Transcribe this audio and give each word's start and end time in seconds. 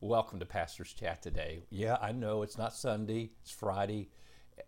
Welcome 0.00 0.38
to 0.38 0.46
Pastor's 0.46 0.92
Chat 0.92 1.22
today. 1.22 1.64
Yeah, 1.70 1.96
I 2.00 2.12
know 2.12 2.42
it's 2.42 2.56
not 2.56 2.72
Sunday, 2.72 3.30
it's 3.42 3.50
Friday, 3.50 4.10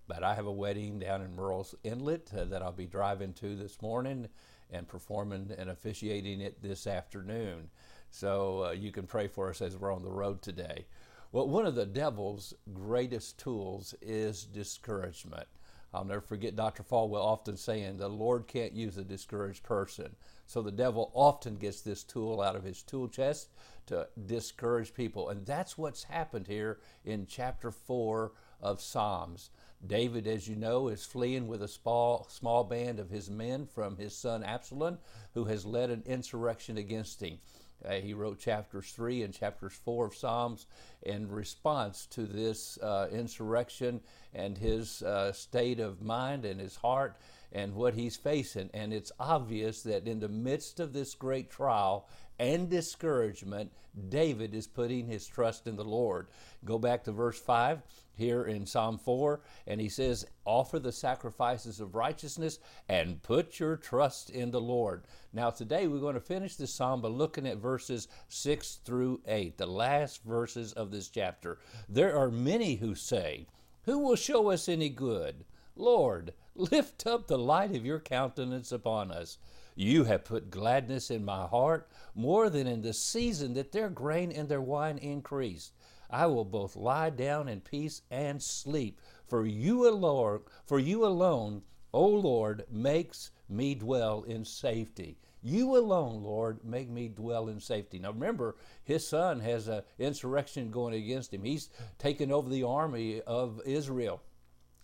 but 0.09 0.25
I 0.25 0.35
have 0.35 0.47
a 0.47 0.53
wedding 0.53 0.99
down 0.99 1.23
in 1.23 1.37
Murrells 1.37 1.73
Inlet 1.85 2.33
uh, 2.37 2.47
that 2.47 2.63
I'll 2.63 2.73
be 2.73 2.87
driving 2.87 3.33
to 3.35 3.55
this 3.55 3.81
morning 3.81 4.27
and 4.73 4.89
performing 4.89 5.53
and 5.57 5.71
officiating 5.71 6.41
it 6.41 6.61
this 6.61 6.89
afternoon. 6.89 7.71
So 8.11 8.65
uh, 8.65 8.71
you 8.73 8.91
can 8.91 9.07
pray 9.07 9.29
for 9.29 9.51
us 9.51 9.63
as 9.63 9.77
we're 9.77 9.95
on 9.95 10.03
the 10.03 10.11
road 10.11 10.43
today. 10.43 10.87
Well, 11.31 11.47
one 11.47 11.65
of 11.65 11.77
the 11.77 11.87
devil's 11.87 12.53
greatest 12.75 13.39
tools 13.39 13.95
is 14.03 14.43
discouragement. 14.43 15.47
I'll 15.93 16.05
never 16.05 16.21
forget 16.21 16.55
Dr. 16.55 16.83
Falwell 16.83 17.25
often 17.25 17.57
saying, 17.57 17.97
The 17.97 18.09
Lord 18.09 18.47
can't 18.47 18.73
use 18.73 18.97
a 18.97 19.05
discouraged 19.05 19.63
person. 19.63 20.15
So 20.47 20.63
the 20.63 20.71
devil 20.71 21.11
often 21.15 21.57
gets 21.57 21.81
this 21.81 22.05
tool 22.05 22.41
out 22.41 22.57
of 22.57 22.65
his 22.65 22.83
tool 22.83 23.09
chest 23.09 23.49
to 23.87 24.09
discourage 24.27 24.95
people. 24.95 25.29
And 25.29 25.45
that's 25.45 25.77
what's 25.77 26.05
happened 26.05 26.47
here 26.47 26.79
in 27.05 27.27
chapter 27.27 27.71
4 27.71 28.33
of 28.61 28.81
Psalms. 28.81 29.51
David, 29.85 30.27
as 30.27 30.47
you 30.47 30.57
know, 30.57 30.89
is 30.89 31.05
fleeing 31.05 31.49
with 31.49 31.63
a 31.63 31.69
small, 31.69 32.27
small 32.29 32.65
band 32.65 33.01
of 33.01 33.11
his 33.11 33.31
men 33.31 33.67
from 33.67 33.97
his 33.97 34.15
son 34.15 34.45
Absalom, 34.45 34.99
who 35.33 35.45
has 35.45 35.65
led 35.65 35.91
an 35.91 36.03
insurrection 36.07 36.77
against 36.77 37.23
him. 37.23 37.39
Uh, 37.85 37.95
he 37.95 38.15
wrote 38.15 38.39
chapters 38.39 38.93
3 38.93 39.23
and 39.23 39.35
chapters 39.35 39.73
4 39.85 40.07
of 40.07 40.15
Psalms 40.15 40.67
in 41.03 41.31
response 41.31 42.07
to 42.07 42.27
this 42.27 42.79
uh, 42.79 43.09
insurrection 43.11 44.01
and 44.35 44.57
his 44.57 45.03
uh, 45.03 45.33
state 45.33 45.81
of 45.81 46.03
mind 46.03 46.45
and 46.45 46.61
his 46.61 46.77
heart 46.77 47.17
and 47.53 47.75
what 47.75 47.95
he's 47.95 48.17
facing. 48.17 48.71
And 48.75 48.93
it's 48.93 49.13
obvious 49.19 49.83
that 49.83 50.07
in 50.07 50.21
the 50.21 50.29
midst 50.29 50.81
of 50.81 50.93
this 50.93 51.15
great 51.15 51.51
trial 51.51 52.09
and 52.39 52.71
discouragement, 52.71 53.73
David 54.09 54.55
is 54.55 54.67
putting 54.67 55.07
his 55.07 55.27
trust 55.27 55.67
in 55.67 55.77
the 55.77 55.85
Lord. 55.85 56.29
Go 56.65 56.79
back 56.79 57.05
to 57.05 57.13
verse 57.13 57.39
5 57.39 57.83
here 58.15 58.45
in 58.45 58.67
Psalm 58.67 58.99
4, 58.99 59.41
and 59.67 59.81
he 59.81 59.89
says, 59.89 60.27
Offer 60.45 60.79
the 60.79 60.93
sacrifices 60.93 61.81
of 61.81 61.95
righteousness 61.95 62.59
and 62.89 63.23
put 63.23 63.59
your 63.59 63.77
trust 63.77 64.31
in 64.31 64.51
the 64.51 64.61
Lord. 64.61 65.05
Now, 65.33 65.51
today 65.51 65.87
we're 65.87 66.01
going 66.01 66.15
to 66.15 66.21
finish 66.21 66.57
this 66.57 66.73
psalm 66.73 67.01
by 67.01 67.09
looking 67.09 67.47
at 67.47 67.59
verses 67.59 68.09
6 68.29 68.81
through 68.85 69.21
8, 69.27 69.59
the 69.59 69.67
last 69.67 70.23
verses 70.25 70.73
of 70.75 70.91
this 70.91 71.09
chapter. 71.09 71.59
There 71.89 72.17
are 72.17 72.31
many 72.31 72.77
who 72.77 72.95
say, 72.95 73.47
Who 73.85 73.99
will 73.99 74.17
show 74.17 74.51
us 74.51 74.69
any 74.69 74.89
good? 74.89 75.45
Lord, 75.81 76.35
lift 76.55 77.07
up 77.07 77.27
the 77.27 77.39
light 77.39 77.75
of 77.75 77.87
your 77.87 78.01
countenance 78.01 78.71
upon 78.71 79.11
us. 79.11 79.39
You 79.75 80.05
have 80.05 80.25
put 80.25 80.51
gladness 80.51 81.11
in 81.11 81.25
my 81.25 81.47
heart 81.47 81.89
more 82.15 82.51
than 82.51 82.67
in 82.67 82.83
the 82.83 82.93
season 82.93 83.55
that 83.55 83.73
their 83.73 83.89
grain 83.89 84.31
and 84.31 84.49
their 84.49 84.61
wine 84.61 84.99
increased. 84.99 85.73
I 86.11 86.27
will 86.27 86.45
both 86.45 86.77
lie 86.77 87.11
down 87.11 87.49
in 87.49 87.61
peace 87.63 88.03
and 88.11 88.43
sleep. 88.43 89.01
For 89.27 89.47
you 89.47 89.89
alone, 89.89 90.41
for 90.67 90.79
you 90.79 91.07
alone, 91.07 91.63
O 91.95 92.07
Lord, 92.07 92.65
makes 92.71 93.31
me 93.49 93.75
dwell 93.75 94.25
in 94.25 94.45
safety. 94.45 95.17
You 95.43 95.77
alone, 95.79 96.23
Lord, 96.23 96.63
make 96.63 96.91
me 96.91 97.09
dwell 97.09 97.49
in 97.49 97.61
safety. 97.61 97.99
Now 97.99 98.11
remember, 98.11 98.57
his 98.85 99.07
son 99.09 99.41
has 99.41 99.69
an 99.69 99.83
insurrection 99.99 100.71
going 100.71 100.95
against 100.95 101.33
him. 101.33 101.43
He's 101.43 101.71
taken 101.99 102.31
over 102.31 102.51
the 102.51 102.65
army 102.65 103.23
of 103.23 103.63
Israel. 103.65 104.21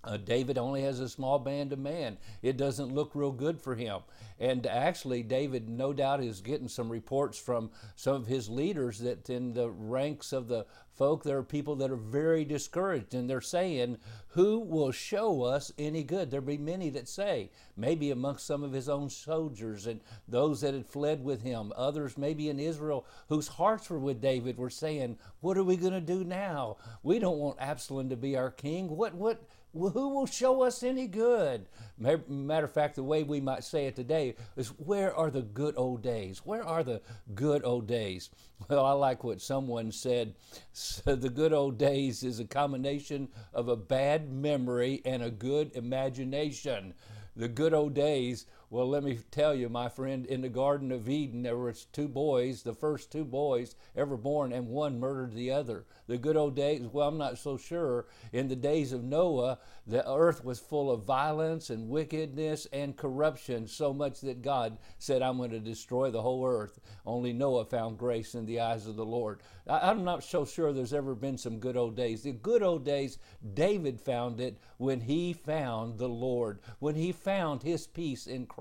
Uh, 0.04 0.16
David 0.16 0.56
only 0.56 0.82
has 0.82 1.00
a 1.00 1.08
small 1.08 1.38
band 1.38 1.72
of 1.72 1.78
men. 1.78 2.16
It 2.42 2.56
doesn't 2.56 2.94
look 2.94 3.10
real 3.14 3.32
good 3.32 3.60
for 3.60 3.74
him. 3.74 4.00
And 4.38 4.66
actually, 4.66 5.22
David, 5.22 5.68
no 5.68 5.92
doubt, 5.92 6.22
is 6.22 6.40
getting 6.40 6.68
some 6.68 6.90
reports 6.90 7.38
from 7.38 7.70
some 7.96 8.14
of 8.14 8.26
his 8.26 8.48
leaders 8.48 8.98
that 9.00 9.28
in 9.30 9.52
the 9.54 9.70
ranks 9.70 10.32
of 10.32 10.46
the 10.46 10.66
folk, 10.96 11.22
there 11.22 11.38
are 11.38 11.42
people 11.42 11.76
that 11.76 11.90
are 11.90 11.96
very 11.96 12.44
discouraged 12.44 13.14
and 13.14 13.28
they're 13.28 13.40
saying, 13.40 13.98
Who 14.28 14.58
will 14.60 14.92
show 14.92 15.42
us 15.42 15.72
any 15.78 16.02
good? 16.02 16.30
There'll 16.30 16.46
be 16.46 16.58
many 16.58 16.90
that 16.90 17.08
say, 17.08 17.50
maybe 17.76 18.10
amongst 18.10 18.46
some 18.46 18.62
of 18.62 18.72
his 18.72 18.88
own 18.88 19.10
soldiers 19.10 19.86
and 19.86 20.00
those 20.26 20.62
that 20.62 20.74
had 20.74 20.86
fled 20.86 21.22
with 21.22 21.42
him, 21.42 21.72
others 21.76 22.16
maybe 22.16 22.48
in 22.48 22.58
Israel 22.58 23.06
whose 23.28 23.48
hearts 23.48 23.90
were 23.90 23.98
with 23.98 24.20
David 24.20 24.56
were 24.56 24.70
saying, 24.70 25.18
What 25.40 25.58
are 25.58 25.64
we 25.64 25.76
going 25.76 25.92
to 25.92 26.00
do 26.00 26.24
now? 26.24 26.78
We 27.02 27.18
don't 27.18 27.38
want 27.38 27.60
Absalom 27.60 28.08
to 28.10 28.16
be 28.16 28.36
our 28.36 28.50
king. 28.50 28.96
What, 28.96 29.14
what, 29.14 29.42
who 29.72 30.08
will 30.08 30.26
show 30.26 30.62
us 30.62 30.82
any 30.82 31.06
good? 31.06 31.66
Matter 31.98 32.64
of 32.64 32.72
fact, 32.72 32.96
the 32.96 33.02
way 33.02 33.22
we 33.22 33.40
might 33.40 33.64
say 33.64 33.86
it 33.86 33.96
today 33.96 34.34
is, 34.56 34.68
where 34.68 35.14
are 35.14 35.30
the 35.30 35.42
good 35.42 35.74
old 35.76 36.02
days? 36.02 36.40
Where 36.44 36.64
are 36.64 36.82
the 36.82 37.00
good 37.34 37.64
old 37.64 37.86
days? 37.86 38.30
Well, 38.68 38.86
I 38.86 38.92
like 38.92 39.22
what 39.22 39.42
someone 39.42 39.92
said. 39.92 40.34
The 41.04 41.30
good 41.30 41.52
old 41.52 41.78
days 41.78 42.22
is 42.22 42.38
a 42.40 42.44
combination 42.44 43.28
of 43.52 43.68
a 43.68 43.76
bad 43.76 44.30
memory 44.30 45.02
and 45.04 45.22
a 45.22 45.30
good 45.30 45.74
imagination. 45.74 46.94
The 47.34 47.48
good 47.48 47.74
old 47.74 47.94
days 47.94 48.46
well, 48.68 48.88
let 48.88 49.04
me 49.04 49.20
tell 49.30 49.54
you, 49.54 49.68
my 49.68 49.88
friend, 49.88 50.26
in 50.26 50.40
the 50.40 50.48
Garden 50.48 50.90
of 50.90 51.08
Eden, 51.08 51.44
there 51.44 51.56
was 51.56 51.84
two 51.92 52.08
boys, 52.08 52.64
the 52.64 52.74
first 52.74 53.12
two 53.12 53.24
boys 53.24 53.76
ever 53.94 54.16
born, 54.16 54.52
and 54.52 54.66
one 54.66 54.98
murdered 54.98 55.34
the 55.34 55.52
other. 55.52 55.84
The 56.08 56.18
good 56.18 56.36
old 56.36 56.56
days, 56.56 56.82
well, 56.92 57.06
I'm 57.06 57.16
not 57.16 57.38
so 57.38 57.56
sure. 57.56 58.06
In 58.32 58.48
the 58.48 58.56
days 58.56 58.92
of 58.92 59.04
Noah, 59.04 59.58
the 59.86 60.08
earth 60.10 60.44
was 60.44 60.58
full 60.58 60.90
of 60.90 61.04
violence 61.04 61.70
and 61.70 61.88
wickedness 61.88 62.66
and 62.72 62.96
corruption, 62.96 63.68
so 63.68 63.94
much 63.94 64.20
that 64.22 64.42
God 64.42 64.78
said, 64.98 65.22
I'm 65.22 65.36
going 65.36 65.50
to 65.50 65.60
destroy 65.60 66.10
the 66.10 66.22
whole 66.22 66.44
earth. 66.44 66.80
Only 67.06 67.32
Noah 67.32 67.66
found 67.66 67.98
grace 67.98 68.34
in 68.34 68.46
the 68.46 68.58
eyes 68.60 68.88
of 68.88 68.96
the 68.96 69.04
Lord. 69.04 69.42
I'm 69.68 70.02
not 70.02 70.24
so 70.24 70.44
sure 70.44 70.72
there's 70.72 70.92
ever 70.92 71.14
been 71.14 71.38
some 71.38 71.60
good 71.60 71.76
old 71.76 71.94
days. 71.94 72.22
The 72.22 72.32
good 72.32 72.64
old 72.64 72.84
days, 72.84 73.18
David 73.54 74.00
found 74.00 74.40
it 74.40 74.58
when 74.78 75.00
he 75.00 75.32
found 75.32 75.98
the 75.98 76.08
Lord, 76.08 76.58
when 76.80 76.96
he 76.96 77.12
found 77.12 77.62
his 77.62 77.86
peace 77.86 78.26
in 78.26 78.46
Christ. 78.46 78.55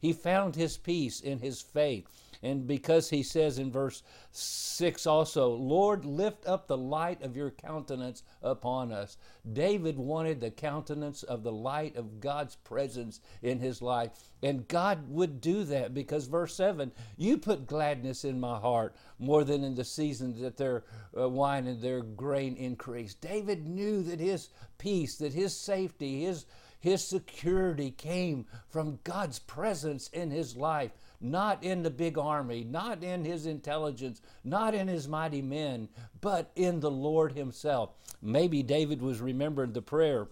He 0.00 0.12
found 0.12 0.56
his 0.56 0.76
peace 0.76 1.20
in 1.20 1.38
his 1.38 1.60
faith. 1.60 2.06
And 2.42 2.66
because 2.66 3.10
he 3.10 3.22
says 3.22 3.58
in 3.58 3.70
verse 3.70 4.02
6 4.32 5.06
also, 5.06 5.50
Lord, 5.50 6.06
lift 6.06 6.46
up 6.46 6.66
the 6.66 6.76
light 6.76 7.22
of 7.22 7.36
your 7.36 7.50
countenance 7.50 8.22
upon 8.42 8.92
us. 8.92 9.18
David 9.52 9.98
wanted 9.98 10.40
the 10.40 10.50
countenance 10.50 11.22
of 11.22 11.42
the 11.42 11.52
light 11.52 11.96
of 11.96 12.18
God's 12.18 12.56
presence 12.56 13.20
in 13.42 13.58
his 13.58 13.82
life. 13.82 14.12
And 14.42 14.66
God 14.68 15.10
would 15.10 15.42
do 15.42 15.64
that 15.64 15.92
because 15.92 16.26
verse 16.26 16.54
7 16.54 16.92
you 17.18 17.36
put 17.36 17.66
gladness 17.66 18.24
in 18.24 18.40
my 18.40 18.58
heart 18.58 18.96
more 19.18 19.44
than 19.44 19.62
in 19.62 19.74
the 19.74 19.84
season 19.84 20.40
that 20.40 20.56
their 20.56 20.84
uh, 21.18 21.28
wine 21.28 21.66
and 21.66 21.82
their 21.82 22.00
grain 22.00 22.56
increased. 22.56 23.20
David 23.20 23.66
knew 23.66 24.02
that 24.04 24.18
his 24.18 24.48
peace, 24.78 25.16
that 25.18 25.34
his 25.34 25.54
safety, 25.54 26.24
his 26.24 26.46
his 26.80 27.06
security 27.06 27.90
came 27.90 28.46
from 28.68 28.98
God's 29.04 29.38
presence 29.38 30.08
in 30.08 30.30
his 30.30 30.56
life, 30.56 30.90
not 31.20 31.62
in 31.62 31.82
the 31.82 31.90
big 31.90 32.16
army, 32.16 32.64
not 32.64 33.04
in 33.04 33.24
his 33.24 33.46
intelligence, 33.46 34.22
not 34.42 34.74
in 34.74 34.88
his 34.88 35.06
mighty 35.06 35.42
men, 35.42 35.88
but 36.20 36.50
in 36.56 36.80
the 36.80 36.90
Lord 36.90 37.32
himself. 37.32 37.90
Maybe 38.22 38.62
David 38.62 39.02
was 39.02 39.20
remembering 39.20 39.72
the 39.72 39.82
prayer 39.82 40.28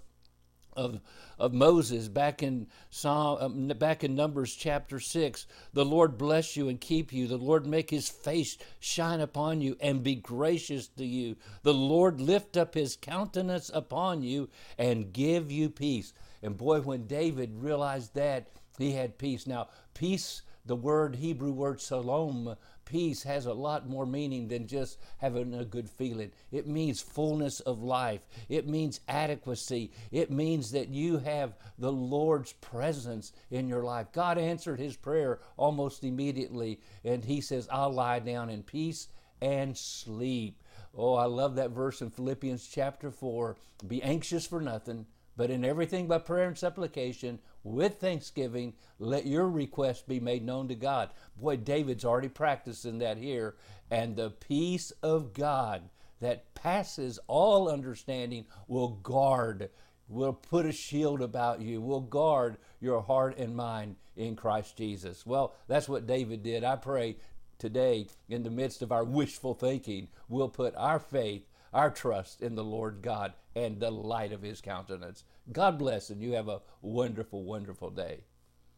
of, 0.79 1.01
of 1.39 1.53
Moses 1.53 2.09
back 2.09 2.43
in 2.43 2.69
Psalm, 2.91 3.39
um, 3.41 3.79
back 3.79 4.05
in 4.05 4.15
Numbers 4.15 4.55
chapter 4.55 5.01
six. 5.01 5.47
The 5.73 5.85
Lord 5.85 6.17
bless 6.17 6.57
you 6.57 6.69
and 6.69 6.81
keep 6.81 7.13
you. 7.13 7.27
The 7.27 7.37
Lord 7.37 7.67
make 7.67 7.91
His 7.91 8.09
face 8.09 8.57
shine 8.79 9.21
upon 9.21 9.61
you 9.61 9.77
and 9.81 10.03
be 10.03 10.15
gracious 10.15 10.89
to 10.97 11.05
you. 11.05 11.37
The 11.63 11.75
Lord 11.75 12.21
lift 12.21 12.57
up 12.57 12.75
His 12.75 12.97
countenance 12.97 13.71
upon 13.75 14.23
you 14.23 14.49
and 14.79 15.13
give 15.13 15.51
you 15.51 15.69
peace. 15.69 16.13
And 16.43 16.57
boy, 16.57 16.81
when 16.81 17.07
David 17.07 17.51
realized 17.61 18.15
that, 18.15 18.49
he 18.79 18.93
had 18.93 19.19
peace. 19.19 19.45
Now, 19.47 19.69
peace, 19.93 20.43
the 20.69 20.77
word, 20.77 21.17
Hebrew 21.17 21.51
word 21.51 21.81
shalom, 21.81 22.55
peace 22.85 23.23
has 23.23 23.47
a 23.47 23.55
lot 23.55 23.89
more 23.89 24.07
meaning 24.07 24.49
than 24.49 24.67
just 24.67 24.99
having 25.17 25.55
a 25.55 25.65
good 25.65 25.89
feeling. 25.89 26.31
It 26.53 26.67
means 26.67 27.01
fullness 27.01 27.61
of 27.61 27.83
life, 27.83 28.21
it 28.49 28.69
means 28.69 29.01
adequacy, 29.09 29.91
it 30.13 30.31
means 30.31 30.71
that 30.73 30.91
you 30.91 31.19
have 31.19 31.57
the 31.79 31.91
Lord's 31.91 32.53
presence 32.53 33.33
in 33.51 33.67
your 33.67 33.83
life. 33.83 34.13
God 34.13 34.39
answered 34.39 34.79
his 34.79 34.97
prayer 34.97 35.41
almost 35.57 36.05
immediately, 36.05 36.81
and 37.03 37.25
he 37.25 37.41
says, 37.41 37.67
I'll 37.73 37.93
lie 37.93 38.19
down 38.19 38.51
in 38.51 38.63
peace 38.63 39.09
and 39.41 39.77
sleep. 39.77 40.63
Oh, 40.95 41.15
I 41.15 41.25
love 41.25 41.57
that 41.57 41.71
verse 41.71 42.03
in 42.03 42.11
Philippians 42.11 42.69
chapter 42.69 43.11
4. 43.11 43.57
Be 43.87 44.03
anxious 44.03 44.47
for 44.47 44.61
nothing 44.61 45.07
but 45.39 45.51
in 45.51 45.65
everything 45.65 46.09
by 46.09 46.19
prayer 46.19 46.49
and 46.49 46.59
supplication, 46.59 47.39
with 47.73 47.99
thanksgiving, 48.01 48.75
let 48.99 49.27
your 49.27 49.49
request 49.49 50.09
be 50.09 50.21
made 50.21 50.45
known 50.45 50.69
to 50.69 50.75
God. 50.75 51.11
Boy, 51.37 51.57
David's 51.57 52.05
already 52.05 52.29
practicing 52.29 52.99
that 52.99 53.17
here. 53.17 53.57
And 53.91 54.17
the 54.17 54.31
peace 54.31 54.93
of 55.03 55.33
God 55.33 55.89
that 56.21 56.55
passes 56.55 57.19
all 57.27 57.71
understanding 57.71 58.47
will 58.67 58.89
guard, 58.89 59.71
will 60.09 60.33
put 60.33 60.67
a 60.67 60.73
shield 60.73 61.23
about 61.23 61.61
you, 61.61 61.81
will 61.81 62.01
guard 62.01 62.57
your 62.81 63.03
heart 63.03 63.39
and 63.39 63.55
mind 63.55 63.97
in 64.17 64.35
Christ 64.37 64.77
Jesus. 64.77 65.25
Well, 65.25 65.55
that's 65.69 65.89
what 65.89 66.07
David 66.07 66.43
did. 66.43 66.65
I 66.65 66.77
pray 66.77 67.17
today, 67.59 68.09
in 68.29 68.43
the 68.43 68.51
midst 68.51 68.83
of 68.83 68.93
our 68.93 69.05
wishful 69.05 69.55
thinking, 69.55 70.09
we'll 70.29 70.49
put 70.49 70.75
our 70.77 70.99
faith, 70.99 71.49
our 71.73 71.91
trust 71.91 72.43
in 72.43 72.55
the 72.55 72.65
Lord 72.65 73.03
God 73.03 73.33
and 73.65 73.81
the 73.81 73.91
light 73.91 74.33
of 74.33 74.43
His 74.43 74.61
countenance. 74.61 75.25
God 75.53 75.79
bless, 75.79 76.11
and 76.11 76.23
you 76.23 76.33
have 76.33 76.49
a 76.49 76.63
wonderful, 76.81 77.45
wonderful 77.45 77.91
day. 77.91 78.21